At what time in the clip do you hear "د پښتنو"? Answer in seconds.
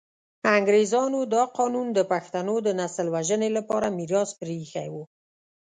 1.93-2.55